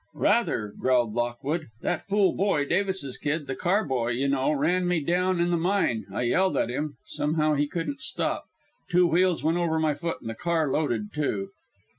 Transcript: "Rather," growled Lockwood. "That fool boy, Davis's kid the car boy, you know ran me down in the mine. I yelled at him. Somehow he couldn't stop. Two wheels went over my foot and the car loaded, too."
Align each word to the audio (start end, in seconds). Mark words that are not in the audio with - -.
"Rather," 0.15 0.73
growled 0.79 1.13
Lockwood. 1.13 1.67
"That 1.83 2.01
fool 2.01 2.35
boy, 2.35 2.65
Davis's 2.65 3.19
kid 3.19 3.45
the 3.45 3.53
car 3.55 3.85
boy, 3.85 4.09
you 4.13 4.27
know 4.29 4.51
ran 4.51 4.87
me 4.87 4.99
down 4.99 5.39
in 5.39 5.51
the 5.51 5.57
mine. 5.57 6.07
I 6.11 6.23
yelled 6.23 6.57
at 6.57 6.71
him. 6.71 6.97
Somehow 7.05 7.53
he 7.53 7.67
couldn't 7.67 8.01
stop. 8.01 8.45
Two 8.89 9.05
wheels 9.05 9.43
went 9.43 9.59
over 9.59 9.77
my 9.77 9.93
foot 9.93 10.19
and 10.21 10.27
the 10.27 10.33
car 10.33 10.71
loaded, 10.71 11.13
too." 11.13 11.49